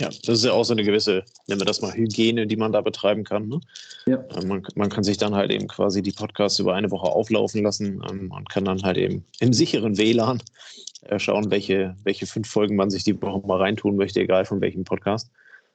Ja, 0.00 0.08
das 0.08 0.38
ist 0.38 0.44
ja 0.44 0.52
auch 0.52 0.64
so 0.64 0.72
eine 0.72 0.84
gewisse, 0.84 1.24
nennen 1.46 1.60
wir 1.60 1.66
das 1.66 1.82
mal 1.82 1.92
Hygiene, 1.92 2.46
die 2.46 2.56
man 2.56 2.72
da 2.72 2.80
betreiben 2.80 3.24
kann. 3.24 3.48
Ne? 3.48 3.60
Ja. 4.06 4.24
Ähm, 4.36 4.48
man, 4.48 4.62
man, 4.74 4.88
kann 4.88 5.04
sich 5.04 5.18
dann 5.18 5.34
halt 5.34 5.50
eben 5.50 5.68
quasi 5.68 6.00
die 6.00 6.12
Podcasts 6.12 6.58
über 6.58 6.74
eine 6.74 6.90
Woche 6.90 7.08
auflaufen 7.08 7.62
lassen 7.62 8.02
ähm, 8.08 8.30
und 8.30 8.48
kann 8.48 8.64
dann 8.64 8.82
halt 8.82 8.96
eben 8.96 9.24
im 9.40 9.52
sicheren 9.52 9.98
WLAN 9.98 10.38
äh, 10.38 10.42
schauen, 11.16 11.50
welche, 11.50 11.96
welche 12.04 12.26
fünf 12.26 12.48
Folgen 12.48 12.76
man 12.76 12.90
sich 12.90 13.04
die 13.04 13.20
Woche 13.20 13.46
mal 13.46 13.58
reintun 13.58 13.96
möchte, 13.96 14.20
egal 14.20 14.44
von 14.44 14.60
welchem 14.60 14.84
Podcast. 14.84 15.30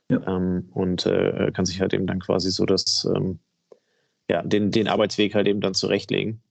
Ja. 0.09 0.21
Ähm, 0.27 0.69
und 0.73 1.05
äh, 1.05 1.51
kann 1.53 1.65
sich 1.65 1.81
halt 1.81 1.93
eben 1.93 2.07
dann 2.07 2.19
quasi 2.19 2.51
so 2.51 2.65
das, 2.65 3.07
ähm, 3.15 3.39
ja, 4.29 4.41
den, 4.43 4.71
den 4.71 4.87
Arbeitsweg 4.87 5.33
halt 5.33 5.47
eben 5.47 5.61
dann 5.61 5.73
zurechtlegen. 5.73 6.41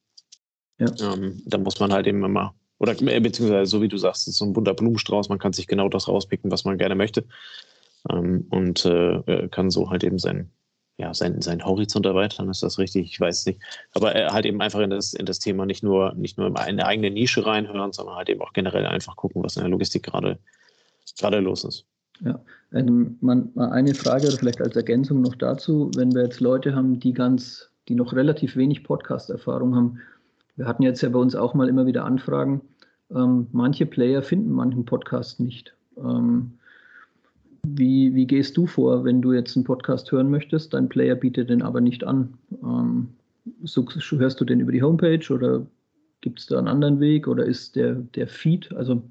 Ja. 0.78 0.88
Ähm, 1.00 1.42
da 1.46 1.58
muss 1.58 1.78
man 1.78 1.92
halt 1.92 2.06
eben 2.06 2.24
immer 2.24 2.54
oder 2.78 3.00
äh, 3.00 3.20
beziehungsweise, 3.20 3.70
so 3.70 3.82
wie 3.82 3.88
du 3.88 3.96
sagst, 3.96 4.28
ist 4.28 4.36
so 4.36 4.44
ein 4.44 4.52
bunter 4.52 4.74
Blumenstrauß. 4.74 5.28
Man 5.28 5.38
kann 5.38 5.52
sich 5.52 5.66
genau 5.66 5.88
das 5.88 6.08
rauspicken, 6.08 6.50
was 6.50 6.64
man 6.64 6.78
gerne 6.78 6.94
möchte. 6.94 7.24
Ähm, 8.10 8.46
und 8.50 8.84
äh, 8.84 9.14
äh, 9.14 9.48
kann 9.48 9.70
so 9.70 9.90
halt 9.90 10.04
eben 10.04 10.18
sein, 10.18 10.50
ja, 10.96 11.12
sein, 11.12 11.42
sein 11.42 11.64
Horizont 11.64 12.06
erweitern, 12.06 12.48
ist 12.48 12.62
das 12.62 12.78
richtig? 12.78 13.06
Ich 13.10 13.20
weiß 13.20 13.46
nicht. 13.46 13.60
Aber 13.94 14.12
halt 14.12 14.46
eben 14.46 14.60
einfach 14.60 14.80
in 14.80 14.90
das, 14.90 15.12
in 15.12 15.26
das 15.26 15.40
Thema 15.40 15.66
nicht 15.66 15.82
nur, 15.82 16.14
nicht 16.14 16.38
nur 16.38 16.46
in 16.46 16.56
eine 16.56 16.86
eigene 16.86 17.10
Nische 17.10 17.44
reinhören, 17.44 17.92
sondern 17.92 18.14
halt 18.14 18.28
eben 18.28 18.40
auch 18.42 18.52
generell 18.52 18.86
einfach 18.86 19.16
gucken, 19.16 19.42
was 19.42 19.56
in 19.56 19.62
der 19.62 19.70
Logistik 19.70 20.04
gerade, 20.04 20.38
gerade 21.18 21.40
los 21.40 21.64
ist. 21.64 21.84
Ja, 22.20 22.40
ähm, 22.72 23.18
man, 23.20 23.50
mal 23.54 23.72
eine 23.72 23.94
Frage 23.94 24.28
oder 24.28 24.36
vielleicht 24.36 24.60
als 24.60 24.76
Ergänzung 24.76 25.20
noch 25.20 25.34
dazu, 25.34 25.90
wenn 25.96 26.14
wir 26.14 26.22
jetzt 26.22 26.40
Leute 26.40 26.76
haben, 26.76 27.00
die 27.00 27.12
ganz, 27.12 27.70
die 27.88 27.96
noch 27.96 28.12
relativ 28.12 28.54
wenig 28.54 28.84
Podcast-Erfahrung 28.84 29.74
haben, 29.74 30.00
wir 30.56 30.66
hatten 30.66 30.84
jetzt 30.84 31.00
ja 31.02 31.08
bei 31.08 31.18
uns 31.18 31.34
auch 31.34 31.54
mal 31.54 31.68
immer 31.68 31.86
wieder 31.86 32.04
Anfragen. 32.04 32.60
Ähm, 33.10 33.48
manche 33.50 33.86
Player 33.86 34.22
finden 34.22 34.52
manchen 34.52 34.84
Podcast 34.84 35.40
nicht. 35.40 35.74
Ähm, 35.96 36.58
wie, 37.64 38.14
wie 38.14 38.26
gehst 38.26 38.56
du 38.56 38.66
vor, 38.66 39.04
wenn 39.04 39.23
du 39.23 39.33
jetzt 39.33 39.56
einen 39.56 39.64
Podcast 39.64 40.11
hören 40.12 40.30
möchtest? 40.30 40.75
Dein 40.75 40.88
Player 40.88 41.14
bietet 41.14 41.50
den 41.50 41.62
aber 41.62 41.80
nicht 41.80 42.04
an. 42.04 42.35
Ähm, 42.62 43.09
hörst 43.64 44.40
du 44.40 44.44
den 44.44 44.61
über 44.61 44.73
die 44.73 44.83
Homepage 44.83 45.33
oder 45.33 45.66
gibt 46.21 46.40
es 46.40 46.47
da 46.47 46.59
einen 46.59 46.68
anderen 46.68 47.00
Weg 47.00 47.28
oder 47.28 47.44
ist 47.44 47.76
der, 47.76 47.94
der 47.94 48.26
Feed, 48.26 48.75
also 48.75 49.02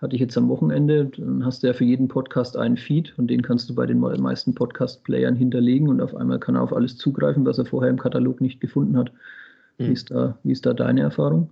hatte 0.00 0.14
ich 0.14 0.20
jetzt 0.20 0.36
am 0.36 0.48
Wochenende, 0.48 1.06
dann 1.06 1.44
hast 1.44 1.62
du 1.62 1.66
ja 1.66 1.72
für 1.72 1.84
jeden 1.84 2.06
Podcast 2.06 2.56
einen 2.56 2.76
Feed 2.76 3.14
und 3.18 3.28
den 3.28 3.42
kannst 3.42 3.68
du 3.68 3.74
bei 3.74 3.86
den 3.86 3.98
meisten 3.98 4.54
Podcast-Playern 4.54 5.34
hinterlegen 5.34 5.88
und 5.88 6.00
auf 6.00 6.14
einmal 6.14 6.38
kann 6.38 6.54
er 6.54 6.62
auf 6.62 6.72
alles 6.72 6.96
zugreifen, 6.96 7.44
was 7.44 7.58
er 7.58 7.64
vorher 7.64 7.90
im 7.90 7.98
Katalog 7.98 8.40
nicht 8.40 8.60
gefunden 8.60 8.96
hat. 8.96 9.10
Hm. 9.78 9.88
Wie, 9.88 9.92
ist 9.92 10.10
da, 10.10 10.38
wie 10.44 10.52
ist 10.52 10.66
da 10.66 10.74
deine 10.74 11.00
Erfahrung? 11.00 11.50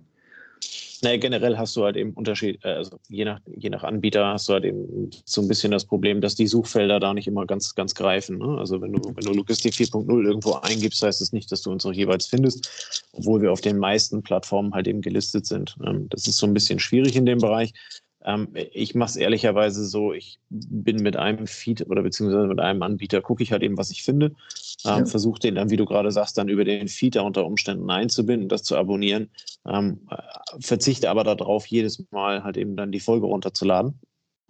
Naja, 1.01 1.17
generell 1.17 1.57
hast 1.57 1.75
du 1.75 1.83
halt 1.83 1.95
eben 1.95 2.13
Unterschied, 2.13 2.63
äh, 2.63 2.69
also 2.69 2.99
je 3.09 3.25
nach, 3.25 3.39
je 3.55 3.69
nach 3.69 3.83
Anbieter 3.83 4.25
hast 4.25 4.49
du 4.49 4.53
halt 4.53 4.65
eben 4.65 5.09
so 5.25 5.41
ein 5.41 5.47
bisschen 5.47 5.71
das 5.71 5.85
Problem, 5.85 6.21
dass 6.21 6.35
die 6.35 6.47
Suchfelder 6.47 6.99
da 6.99 7.13
nicht 7.13 7.27
immer 7.27 7.45
ganz, 7.45 7.75
ganz 7.75 7.93
greifen. 7.93 8.37
Ne? 8.39 8.57
Also 8.57 8.81
wenn 8.81 8.93
du, 8.93 9.01
wenn 9.03 9.23
du 9.23 9.33
Logistik 9.33 9.73
4.0 9.73 10.25
irgendwo 10.25 10.53
eingibst, 10.53 11.01
heißt 11.03 11.21
es 11.21 11.29
das 11.29 11.33
nicht, 11.33 11.51
dass 11.51 11.61
du 11.61 11.71
uns 11.71 11.85
auch 11.85 11.93
jeweils 11.93 12.27
findest, 12.27 13.03
obwohl 13.13 13.41
wir 13.41 13.51
auf 13.51 13.61
den 13.61 13.77
meisten 13.77 14.23
Plattformen 14.23 14.73
halt 14.73 14.87
eben 14.87 15.01
gelistet 15.01 15.45
sind. 15.45 15.75
Ähm, 15.85 16.07
das 16.09 16.27
ist 16.27 16.37
so 16.37 16.47
ein 16.47 16.53
bisschen 16.53 16.79
schwierig 16.79 17.15
in 17.15 17.25
dem 17.25 17.39
Bereich. 17.39 17.73
Ähm, 18.27 18.49
ich 18.73 18.93
mache 18.93 19.11
es 19.11 19.15
ehrlicherweise 19.15 19.85
so, 19.85 20.11
ich 20.11 20.37
bin 20.49 20.97
mit 20.97 21.15
einem 21.15 21.47
Feed 21.47 21.89
oder 21.89 22.03
beziehungsweise 22.03 22.47
mit 22.47 22.59
einem 22.59 22.83
Anbieter, 22.83 23.21
gucke 23.21 23.41
ich 23.41 23.53
halt 23.53 23.63
eben, 23.63 23.77
was 23.77 23.89
ich 23.89 24.03
finde, 24.03 24.27
ähm, 24.85 24.99
ja. 24.99 25.05
versuche 25.05 25.39
den 25.39 25.55
dann, 25.55 25.69
wie 25.69 25.77
du 25.77 25.85
gerade 25.85 26.11
sagst, 26.11 26.37
dann 26.37 26.49
über 26.49 26.65
den 26.65 26.89
Feed 26.89 27.15
da 27.15 27.21
unter 27.21 27.45
Umständen 27.45 27.89
einzubinden, 27.89 28.49
das 28.49 28.63
zu 28.63 28.75
abonnieren, 28.75 29.29
ähm, 29.65 30.01
verzichte 30.59 31.09
aber 31.09 31.23
darauf, 31.23 31.65
jedes 31.67 32.03
Mal 32.11 32.43
halt 32.43 32.57
eben 32.57 32.75
dann 32.75 32.91
die 32.91 32.99
Folge 32.99 33.27
runterzuladen. 33.27 33.97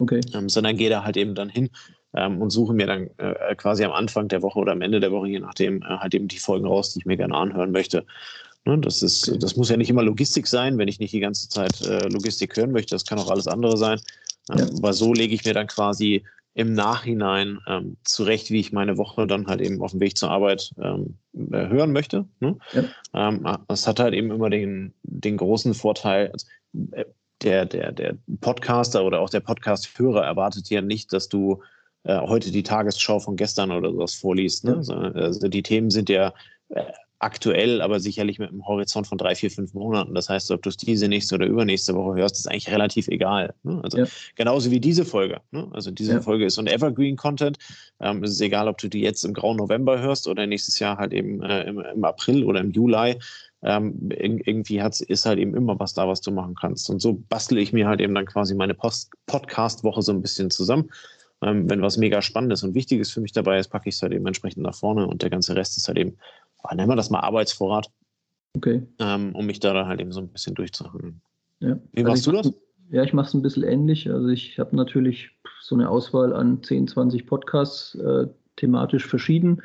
Okay. 0.00 0.20
Ähm, 0.34 0.48
sondern 0.48 0.76
gehe 0.76 0.90
da 0.90 1.04
halt 1.04 1.16
eben 1.16 1.34
dann 1.34 1.48
hin 1.48 1.70
ähm, 2.14 2.40
und 2.40 2.50
suche 2.50 2.72
mir 2.72 2.86
dann 2.86 3.10
äh, 3.18 3.54
quasi 3.56 3.84
am 3.84 3.92
Anfang 3.92 4.28
der 4.28 4.42
Woche 4.42 4.58
oder 4.58 4.72
am 4.72 4.80
Ende 4.80 5.00
der 5.00 5.12
Woche, 5.12 5.28
je 5.28 5.40
nachdem, 5.40 5.82
äh, 5.82 5.98
halt 5.98 6.14
eben 6.14 6.28
die 6.28 6.38
Folgen 6.38 6.66
raus, 6.66 6.92
die 6.92 7.00
ich 7.00 7.06
mir 7.06 7.16
gerne 7.16 7.34
anhören 7.34 7.72
möchte. 7.72 8.06
Ne, 8.64 8.78
das, 8.78 9.02
ist, 9.02 9.42
das 9.42 9.56
muss 9.56 9.70
ja 9.70 9.76
nicht 9.76 9.90
immer 9.90 10.02
Logistik 10.02 10.46
sein, 10.46 10.78
wenn 10.78 10.88
ich 10.88 10.98
nicht 10.98 11.12
die 11.12 11.20
ganze 11.20 11.48
Zeit 11.48 11.80
äh, 11.82 12.08
Logistik 12.08 12.56
hören 12.56 12.72
möchte. 12.72 12.94
Das 12.94 13.04
kann 13.04 13.18
auch 13.18 13.30
alles 13.30 13.46
andere 13.46 13.76
sein. 13.76 14.00
Ähm, 14.50 14.58
ja. 14.58 14.66
Aber 14.78 14.92
so 14.92 15.12
lege 15.12 15.34
ich 15.34 15.44
mir 15.44 15.54
dann 15.54 15.66
quasi 15.66 16.24
im 16.54 16.72
Nachhinein 16.72 17.60
ähm, 17.68 17.96
zurecht, 18.04 18.50
wie 18.50 18.58
ich 18.58 18.72
meine 18.72 18.98
Woche 18.98 19.26
dann 19.26 19.46
halt 19.46 19.60
eben 19.60 19.80
auf 19.80 19.92
dem 19.92 20.00
Weg 20.00 20.18
zur 20.18 20.30
Arbeit 20.30 20.72
ähm, 20.82 21.16
äh, 21.52 21.68
hören 21.68 21.92
möchte. 21.92 22.26
Ne? 22.40 22.56
Ja. 22.72 23.28
Ähm, 23.28 23.46
das 23.68 23.86
hat 23.86 24.00
halt 24.00 24.12
eben 24.12 24.32
immer 24.32 24.50
den, 24.50 24.92
den 25.02 25.36
großen 25.36 25.72
Vorteil, 25.74 26.32
also, 26.32 26.46
äh, 26.92 27.04
der, 27.42 27.66
der, 27.66 27.92
der 27.92 28.16
Podcaster 28.40 29.04
oder 29.04 29.20
auch 29.20 29.30
der 29.30 29.38
Podcast-Hörer 29.38 30.24
erwartet 30.24 30.68
ja 30.70 30.82
nicht, 30.82 31.12
dass 31.12 31.28
du 31.28 31.62
äh, 32.02 32.18
heute 32.18 32.50
die 32.50 32.64
Tagesschau 32.64 33.20
von 33.20 33.36
gestern 33.36 33.70
oder 33.70 33.92
sowas 33.92 34.14
vorliest. 34.14 34.64
Ne? 34.64 34.82
Ja. 34.82 34.94
Also 35.12 35.46
die 35.46 35.62
Themen 35.62 35.90
sind 35.90 36.08
ja 36.08 36.34
aktuell, 37.20 37.82
aber 37.82 37.98
sicherlich 37.98 38.38
mit 38.38 38.50
einem 38.50 38.66
Horizont 38.66 39.06
von 39.06 39.18
drei, 39.18 39.34
vier, 39.34 39.50
fünf 39.50 39.74
Monaten. 39.74 40.14
Das 40.14 40.28
heißt, 40.28 40.50
ob 40.52 40.62
du 40.62 40.68
es 40.68 40.76
diese 40.76 41.08
nächste 41.08 41.34
oder 41.34 41.46
übernächste 41.46 41.94
Woche 41.94 42.16
hörst, 42.16 42.36
ist 42.36 42.48
eigentlich 42.48 42.70
relativ 42.70 43.08
egal. 43.08 43.54
Ne? 43.64 43.80
Also 43.82 43.98
ja. 43.98 44.06
genauso 44.36 44.70
wie 44.70 44.78
diese 44.78 45.04
Folge. 45.04 45.40
Ne? 45.50 45.68
Also 45.72 45.90
diese 45.90 46.12
ja. 46.14 46.20
Folge 46.20 46.44
ist 46.44 46.54
so 46.54 46.62
ein 46.62 46.68
Evergreen-Content. 46.68 47.58
Ähm, 48.00 48.22
es 48.22 48.30
ist 48.32 48.40
egal, 48.40 48.68
ob 48.68 48.78
du 48.78 48.88
die 48.88 49.00
jetzt 49.00 49.24
im 49.24 49.34
grauen 49.34 49.56
November 49.56 50.00
hörst 50.00 50.28
oder 50.28 50.46
nächstes 50.46 50.78
Jahr 50.78 50.98
halt 50.98 51.12
eben 51.12 51.42
äh, 51.42 51.64
im, 51.64 51.80
im, 51.80 52.04
April 52.04 52.44
oder 52.44 52.60
im 52.60 52.70
Juli. 52.70 53.18
Ähm, 53.62 54.10
irgendwie 54.10 54.80
hat's, 54.80 55.00
ist 55.00 55.26
halt 55.26 55.40
eben 55.40 55.56
immer 55.56 55.80
was 55.80 55.94
da, 55.94 56.06
was 56.06 56.20
du 56.20 56.30
machen 56.30 56.54
kannst. 56.54 56.88
Und 56.88 57.00
so 57.00 57.20
bastle 57.28 57.60
ich 57.60 57.72
mir 57.72 57.88
halt 57.88 58.00
eben 58.00 58.14
dann 58.14 58.26
quasi 58.26 58.54
meine 58.54 58.74
Podcast-Woche 58.74 60.02
so 60.02 60.12
ein 60.12 60.22
bisschen 60.22 60.50
zusammen. 60.50 60.90
Ähm, 61.42 61.68
wenn 61.68 61.82
was 61.82 61.96
mega 61.96 62.22
Spannendes 62.22 62.62
und 62.62 62.74
Wichtiges 62.74 63.10
für 63.10 63.20
mich 63.20 63.32
dabei 63.32 63.58
ist, 63.58 63.68
packe 63.68 63.88
ich 63.88 63.96
es 63.96 64.02
halt 64.02 64.12
eben 64.12 64.26
entsprechend 64.26 64.62
nach 64.62 64.74
vorne 64.74 65.06
und 65.06 65.22
der 65.22 65.30
ganze 65.30 65.54
Rest 65.54 65.76
ist 65.76 65.88
halt 65.88 65.98
eben 65.98 66.16
nennen 66.74 66.88
wir 66.88 66.96
das 66.96 67.10
mal 67.10 67.20
Arbeitsvorrat. 67.20 67.90
Okay. 68.54 68.86
Ähm, 68.98 69.34
um 69.34 69.46
mich 69.46 69.60
da 69.60 69.72
dann 69.72 69.86
halt 69.86 70.00
eben 70.00 70.12
so 70.12 70.20
ein 70.20 70.28
bisschen 70.28 70.54
durchzuhandeln. 70.54 71.20
Ja. 71.60 71.78
Wie 71.92 72.04
also 72.04 72.10
machst 72.10 72.26
du 72.26 72.32
das? 72.32 72.52
Ja, 72.90 73.02
ich 73.02 73.12
mache 73.12 73.28
es 73.28 73.34
ein 73.34 73.42
bisschen 73.42 73.64
ähnlich. 73.64 74.10
Also 74.10 74.28
ich 74.28 74.58
habe 74.58 74.74
natürlich 74.74 75.30
so 75.60 75.74
eine 75.74 75.88
Auswahl 75.88 76.32
an 76.32 76.62
10, 76.62 76.88
20 76.88 77.26
Podcasts, 77.26 77.94
äh, 77.96 78.26
thematisch 78.56 79.06
verschieden. 79.06 79.62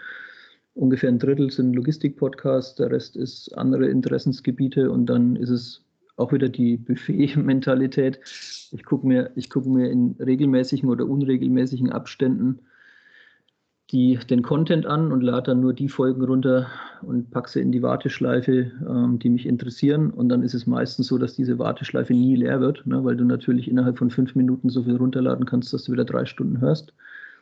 Ungefähr 0.76 1.10
ein 1.10 1.20
Drittel 1.20 1.52
sind 1.52 1.74
Logistik-Podcasts, 1.74 2.76
der 2.76 2.92
Rest 2.92 3.16
ist 3.16 3.56
andere 3.58 3.88
Interessensgebiete 3.88 4.92
und 4.92 5.06
dann 5.06 5.36
ist 5.36 5.50
es 5.50 5.82
auch 6.18 6.32
wieder 6.32 6.50
die 6.50 6.78
Buffet-Mentalität. 6.78 8.20
Ich 8.72 8.84
gucke 8.84 9.06
mir, 9.08 9.32
guck 9.50 9.66
mir 9.66 9.90
in 9.90 10.16
regelmäßigen 10.20 10.90
oder 10.90 11.06
unregelmäßigen 11.06 11.92
Abständen 11.92 12.60
die, 13.92 14.18
den 14.30 14.42
Content 14.42 14.86
an 14.86 15.12
und 15.12 15.22
lade 15.22 15.52
dann 15.52 15.62
nur 15.62 15.74
die 15.74 15.90
Folgen 15.90 16.24
runter 16.24 16.68
und 17.02 17.32
packe 17.32 17.50
sie 17.50 17.62
in 17.62 17.72
die 17.72 17.82
Warteschleife, 17.82 18.72
ähm, 18.88 19.20
die 19.20 19.30
mich 19.30 19.46
interessieren. 19.46 20.10
Und 20.10 20.30
dann 20.30 20.42
ist 20.42 20.54
es 20.54 20.66
meistens 20.66 21.08
so, 21.08 21.18
dass 21.18 21.36
diese 21.36 21.60
Warteschleife 21.60 22.14
nie 22.14 22.36
leer 22.36 22.60
wird, 22.60 22.86
ne, 22.88 23.04
weil 23.04 23.16
du 23.16 23.26
natürlich 23.26 23.70
innerhalb 23.70 23.98
von 23.98 24.10
fünf 24.10 24.36
Minuten 24.36 24.70
so 24.70 24.84
viel 24.84 24.96
runterladen 24.96 25.46
kannst, 25.46 25.74
dass 25.74 25.84
du 25.84 25.92
wieder 25.92 26.06
drei 26.06 26.26
Stunden 26.26 26.62
hörst. 26.62 26.94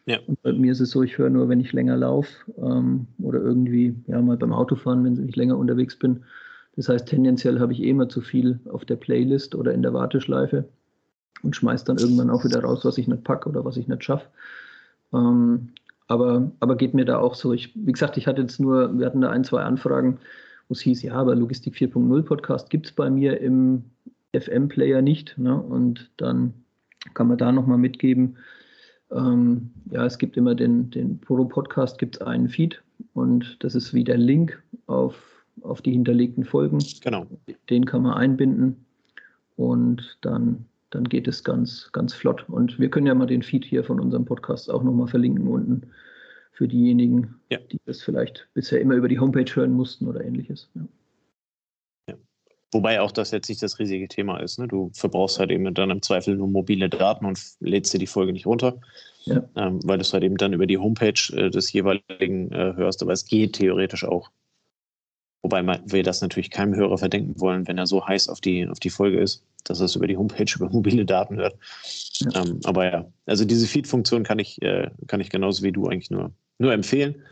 Ja. 0.06 0.18
Und 0.26 0.42
bei 0.42 0.52
mir 0.52 0.72
ist 0.72 0.80
es 0.80 0.92
so, 0.92 1.04
ich 1.04 1.18
höre 1.18 1.30
nur, 1.30 1.48
wenn 1.48 1.60
ich 1.60 1.74
länger 1.74 1.96
laufe 1.96 2.30
ähm, 2.58 3.08
oder 3.20 3.40
irgendwie 3.40 3.96
ja 4.08 4.22
mal 4.22 4.38
beim 4.38 4.52
Autofahren, 4.52 5.04
wenn 5.04 5.28
ich 5.28 5.36
länger 5.36 5.58
unterwegs 5.58 5.96
bin. 5.96 6.24
Das 6.76 6.90
heißt, 6.90 7.08
tendenziell 7.08 7.60
habe 7.60 7.74
ich 7.74 7.82
eh 7.82 7.90
immer 7.90 8.10
zu 8.10 8.22
viel 8.22 8.60
auf 8.70 8.86
der 8.86 8.96
Playlist 8.96 9.56
oder 9.56 9.74
in 9.74 9.84
der 9.84 9.94
Warteschleife 9.94 10.66
und 11.44 11.56
schmeiße 11.56 11.86
dann 11.86 11.98
irgendwann 11.98 12.30
auch 12.30 12.44
wieder 12.44 12.62
raus, 12.62 12.84
was 12.84 12.98
ich 12.98 13.08
nicht 13.08 13.24
packe 13.24 13.50
oder 13.50 13.64
was 13.64 13.78
ich 13.78 13.88
nicht 13.88 14.04
schaffe. 14.04 14.26
Ähm, 15.14 15.70
aber, 16.12 16.52
aber 16.60 16.76
geht 16.76 16.94
mir 16.94 17.06
da 17.06 17.20
auch 17.20 17.36
so. 17.36 17.54
Ich, 17.54 17.72
wie 17.74 17.94
gesagt, 17.94 18.18
ich 18.18 18.28
hatte 18.28 18.42
jetzt 18.42 18.60
nur, 18.60 19.00
wir 19.00 19.06
hatten 19.06 19.22
da 19.22 19.30
ein, 19.30 19.46
zwei 19.46 19.62
Anfragen, 19.62 20.20
wo 20.68 20.74
es 20.74 20.82
hieß, 20.82 21.04
ja, 21.04 21.14
aber 21.14 21.36
Logistik 21.36 21.76
4.0 21.76 22.22
Podcast 22.24 22.70
gibt 22.70 22.88
es 22.88 22.92
bei 22.92 23.10
mir 23.10 23.40
im 23.40 23.86
FM-Player 24.36 25.02
nicht. 25.02 25.38
Ne? 25.38 25.56
Und 25.56 26.12
dann 26.18 26.54
kann 27.14 27.30
man 27.30 27.38
da 27.38 27.54
nochmal 27.54 27.78
mitgeben. 27.78 28.36
Ähm, 29.10 29.72
ja, 29.90 30.06
es 30.06 30.18
gibt 30.18 30.36
immer 30.36 30.54
den, 30.54 30.90
den 30.90 31.18
Pro-Podcast, 31.20 31.98
gibt 31.98 32.18
es 32.18 32.22
einen 32.22 32.50
Feed 32.50 32.84
und 33.14 33.58
das 33.64 33.74
ist 33.74 33.94
wie 33.94 34.04
der 34.04 34.18
Link 34.18 34.62
auf, 34.88 35.16
auf 35.62 35.82
die 35.82 35.94
hinterlegten 35.94 36.44
Folgen. 36.44 36.80
Genau. 37.02 37.26
Den 37.70 37.86
kann 37.86 38.02
man 38.02 38.16
einbinden 38.16 38.86
und 39.56 40.18
dann 40.20 40.66
dann 40.92 41.06
geht 41.06 41.28
es 41.28 41.44
ganz, 41.44 41.90
ganz 41.92 42.14
flott. 42.14 42.48
Und 42.48 42.78
wir 42.80 42.90
können 42.90 43.08
ja 43.08 43.16
mal 43.16 43.26
den 43.26 43.42
Feed 43.42 43.66
hier 43.66 43.84
von 43.84 44.00
unserem 44.00 44.26
Podcast 44.26 44.70
auch 44.70 44.84
nochmal 44.84 45.08
verlinken 45.08 45.48
unten 45.48 45.88
für 46.52 46.68
diejenigen, 46.68 47.40
ja. 47.50 47.58
die 47.72 47.80
das 47.86 48.02
vielleicht 48.02 48.48
bisher 48.54 48.82
immer 48.82 48.96
über 48.96 49.08
die 49.08 49.20
Homepage 49.20 49.50
hören 49.54 49.72
mussten 49.72 50.08
oder 50.08 50.24
ähnliches. 50.24 50.70
Ja. 50.76 50.82
Ja. 52.10 52.16
Wobei 52.74 53.02
auch 53.02 53.12
das 53.12 53.32
jetzt 53.32 53.50
nicht 53.50 53.64
das 53.64 53.80
riesige 53.80 54.08
Thema 54.08 54.38
ist. 54.40 54.60
Ne? 54.60 54.68
Du 54.68 54.92
verbrauchst 54.94 55.40
halt 55.40 55.50
eben 55.50 55.74
dann 55.74 55.90
im 55.90 56.02
Zweifel 56.02 56.36
nur 56.36 56.48
mobile 56.48 56.90
Daten 56.90 57.26
und 57.26 57.42
lädst 57.62 57.94
dir 57.94 58.00
die 58.00 58.08
Folge 58.08 58.34
nicht 58.34 58.46
runter, 58.46 58.80
ähm, 59.28 59.80
weil 59.84 59.98
du 59.98 60.02
es 60.02 60.14
halt 60.14 60.24
eben 60.24 60.38
dann 60.38 60.54
über 60.54 60.68
die 60.68 60.78
Homepage 60.78 61.22
äh, 61.34 61.50
des 61.50 61.72
jeweiligen 61.72 62.52
äh, 62.52 62.74
hörst. 62.76 63.02
Aber 63.02 63.14
es 63.14 63.26
geht 63.26 63.54
theoretisch 63.54 64.04
auch. 64.04 64.30
Wobei 65.44 65.66
wir 65.66 66.04
das 66.04 66.22
natürlich 66.22 66.52
keinem 66.52 66.76
Hörer 66.76 67.00
verdenken 67.00 67.40
wollen, 67.40 67.68
wenn 67.68 67.78
er 67.78 67.88
so 67.88 68.06
heiß 68.06 68.30
auf 68.30 68.42
die, 68.42 68.68
auf 68.68 68.80
die 68.80 68.92
Folge 68.92 69.20
ist, 69.20 69.44
dass 69.64 69.80
er 69.80 69.86
es 69.86 69.96
über 69.96 70.08
die 70.08 70.18
Homepage, 70.18 70.46
über 70.56 70.70
mobile 70.70 71.04
Daten 71.04 71.38
hört. 71.38 71.56
Ja. 72.20 72.44
Ähm, 72.44 72.60
aber 72.64 72.86
ja, 72.86 73.06
also 73.26 73.44
diese 73.46 73.66
Feed-Funktion 73.66 74.24
kann 74.24 74.38
ich, 74.38 74.62
äh, 74.62 74.92
kann 75.08 75.20
ich 75.20 75.32
genauso 75.32 75.64
wie 75.64 75.72
du 75.72 75.88
eigentlich 75.88 76.12
nur, 76.12 76.32
nur 76.60 76.74
empfehlen. 76.74 77.24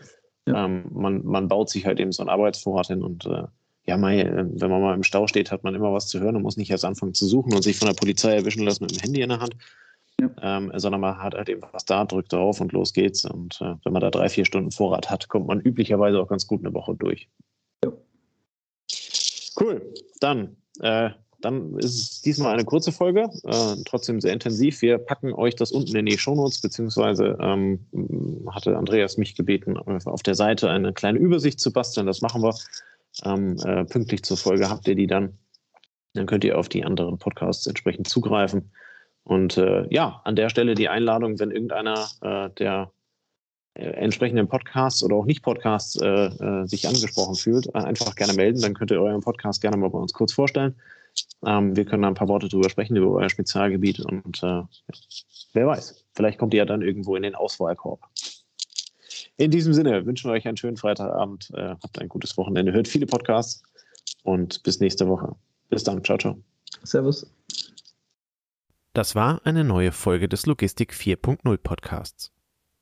Ja. 0.47 0.65
Ähm, 0.65 0.85
man, 0.91 1.23
man 1.23 1.47
baut 1.47 1.69
sich 1.69 1.85
halt 1.85 1.99
eben 1.99 2.11
so 2.11 2.23
einen 2.23 2.29
Arbeitsvorrat 2.29 2.87
hin 2.87 3.03
und 3.03 3.25
äh, 3.25 3.43
ja, 3.85 3.97
mal, 3.97 4.47
wenn 4.53 4.69
man 4.69 4.81
mal 4.81 4.93
im 4.93 5.03
Stau 5.03 5.27
steht, 5.27 5.51
hat 5.51 5.63
man 5.63 5.75
immer 5.75 5.91
was 5.93 6.07
zu 6.07 6.19
hören 6.19 6.35
und 6.35 6.43
muss 6.43 6.57
nicht 6.57 6.69
erst 6.69 6.85
anfangen 6.85 7.13
zu 7.13 7.25
suchen 7.25 7.53
und 7.53 7.63
sich 7.63 7.77
von 7.77 7.87
der 7.87 7.95
Polizei 7.95 8.35
erwischen 8.35 8.63
lassen 8.63 8.83
mit 8.83 8.95
dem 8.95 9.01
Handy 9.01 9.21
in 9.21 9.29
der 9.29 9.39
Hand. 9.39 9.55
Ja. 10.21 10.29
Ähm, 10.41 10.71
sondern 10.75 11.01
man 11.01 11.17
hat 11.17 11.33
halt 11.33 11.49
eben 11.49 11.61
was 11.71 11.85
da, 11.85 12.05
drückt 12.05 12.33
drauf 12.33 12.59
und 12.59 12.71
los 12.71 12.93
geht's. 12.93 13.25
Und 13.25 13.59
äh, 13.61 13.75
wenn 13.83 13.93
man 13.93 14.01
da 14.01 14.11
drei, 14.11 14.29
vier 14.29 14.45
Stunden 14.45 14.71
Vorrat 14.71 15.09
hat, 15.09 15.27
kommt 15.29 15.47
man 15.47 15.61
üblicherweise 15.61 16.19
auch 16.19 16.27
ganz 16.27 16.45
gut 16.45 16.59
eine 16.59 16.73
Woche 16.73 16.93
durch. 16.95 17.29
Cool. 19.59 19.93
Dann, 20.19 20.55
äh, 20.81 21.09
dann 21.41 21.77
ist 21.77 21.99
es 21.99 22.21
diesmal 22.21 22.53
eine 22.53 22.65
kurze 22.65 22.91
Folge, 22.91 23.29
äh, 23.43 23.75
trotzdem 23.85 24.19
sehr 24.21 24.33
intensiv. 24.33 24.81
Wir 24.81 24.97
packen 24.97 25.33
euch 25.33 25.55
das 25.55 25.71
unten 25.71 25.95
in 25.95 26.05
die 26.05 26.17
Shownotes, 26.17 26.61
beziehungsweise 26.61 27.37
ähm, 27.41 27.85
hatte 28.51 28.77
Andreas 28.77 29.17
mich 29.17 29.35
gebeten, 29.35 29.77
auf 29.77 30.23
der 30.23 30.35
Seite 30.35 30.69
eine 30.69 30.93
kleine 30.93 31.19
Übersicht 31.19 31.59
zu 31.59 31.71
basteln. 31.71 32.07
Das 32.07 32.21
machen 32.21 32.41
wir. 32.41 32.55
Ähm, 33.23 33.57
äh, 33.65 33.85
pünktlich 33.85 34.23
zur 34.23 34.37
Folge 34.37 34.69
habt 34.69 34.87
ihr 34.87 34.95
die 34.95 35.07
dann. 35.07 35.37
Dann 36.13 36.25
könnt 36.25 36.43
ihr 36.43 36.57
auf 36.57 36.69
die 36.69 36.83
anderen 36.83 37.17
Podcasts 37.17 37.67
entsprechend 37.67 38.07
zugreifen. 38.07 38.71
Und 39.23 39.57
äh, 39.57 39.85
ja, 39.93 40.21
an 40.23 40.35
der 40.35 40.49
Stelle 40.49 40.75
die 40.75 40.89
Einladung, 40.89 41.39
wenn 41.39 41.51
irgendeiner 41.51 42.07
äh, 42.21 42.49
der 42.57 42.91
entsprechenden 43.79 44.47
Podcasts 44.47 45.03
oder 45.03 45.15
auch 45.15 45.25
nicht 45.25 45.41
Podcasts 45.41 45.95
äh, 46.01 46.07
äh, 46.07 46.65
sich 46.67 46.87
angesprochen 46.87 47.35
fühlt, 47.35 47.67
äh, 47.67 47.79
einfach 47.79 48.15
gerne 48.15 48.33
melden. 48.33 48.61
Dann 48.61 48.73
könnt 48.73 48.91
ihr 48.91 49.01
euren 49.01 49.21
Podcast 49.21 49.61
gerne 49.61 49.77
mal 49.77 49.89
bei 49.89 49.99
uns 49.99 50.13
kurz 50.13 50.33
vorstellen. 50.33 50.75
Ähm, 51.45 51.75
wir 51.75 51.85
können 51.85 52.03
da 52.03 52.07
ein 52.09 52.15
paar 52.15 52.27
Worte 52.27 52.49
drüber 52.49 52.69
sprechen, 52.69 52.95
über 52.95 53.11
euer 53.11 53.29
Spezialgebiet 53.29 53.99
und 53.99 54.43
äh, 54.43 54.61
wer 55.53 55.67
weiß, 55.67 56.05
vielleicht 56.13 56.37
kommt 56.37 56.53
ihr 56.53 56.59
ja 56.59 56.65
dann 56.65 56.81
irgendwo 56.81 57.15
in 57.15 57.23
den 57.23 57.35
Auswahlkorb. 57.35 58.01
In 59.37 59.51
diesem 59.51 59.73
Sinne 59.73 60.05
wünschen 60.05 60.29
wir 60.29 60.33
euch 60.33 60.47
einen 60.47 60.57
schönen 60.57 60.77
Freitagabend, 60.77 61.49
äh, 61.53 61.75
habt 61.81 61.99
ein 61.99 62.09
gutes 62.09 62.37
Wochenende, 62.37 62.73
hört 62.73 62.87
viele 62.87 63.05
Podcasts 63.05 63.63
und 64.23 64.61
bis 64.63 64.79
nächste 64.79 65.07
Woche. 65.07 65.35
Bis 65.69 65.83
dann, 65.83 66.03
ciao, 66.03 66.17
ciao. 66.17 66.37
Servus. 66.83 67.25
Das 68.93 69.15
war 69.15 69.39
eine 69.45 69.63
neue 69.63 69.91
Folge 69.91 70.27
des 70.27 70.45
Logistik 70.45 70.93
4.0 70.93 71.57
Podcasts. 71.57 72.33